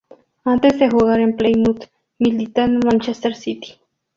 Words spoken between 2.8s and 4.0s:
Manchester City.